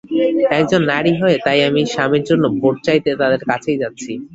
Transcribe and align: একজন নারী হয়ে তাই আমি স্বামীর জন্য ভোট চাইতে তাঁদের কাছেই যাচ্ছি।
একজন 0.57 0.81
নারী 0.91 1.13
হয়ে 1.21 1.37
তাই 1.45 1.59
আমি 1.67 1.81
স্বামীর 1.93 2.23
জন্য 2.29 2.43
ভোট 2.59 2.75
চাইতে 2.85 3.09
তাঁদের 3.21 3.41
কাছেই 3.49 3.81
যাচ্ছি। 3.83 4.11